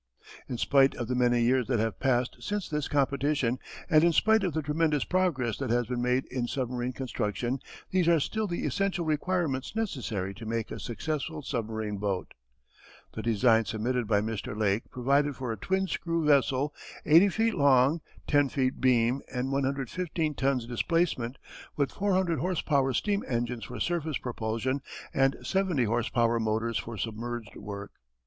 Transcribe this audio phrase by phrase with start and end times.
[0.49, 4.43] In spite of the many years that have passed since this competition and in spite
[4.43, 7.59] of the tremendous progress that has been made in submarine construction
[7.91, 12.33] these are still the essential requirements necessary to make a successful submarine boat.
[13.13, 14.57] The designs submitted by Mr.
[14.57, 16.73] Lake provided for a twin screw vessel,
[17.05, 21.37] 80 feet long, 10 feet beam, and 115 tons displacement,
[21.75, 24.81] with 400 horse power steam engines for surface propulsion
[25.13, 27.91] and 70 horse power motors for submerged work.